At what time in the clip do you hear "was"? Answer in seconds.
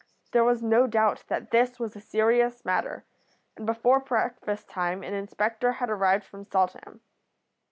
0.43-0.63, 1.79-1.95